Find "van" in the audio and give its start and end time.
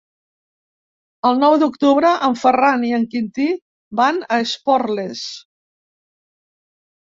4.03-4.21